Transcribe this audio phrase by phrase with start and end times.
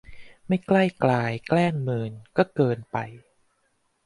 [0.47, 2.97] ไม่ใกล้กราย แกล้งเมิน ก็เกินไป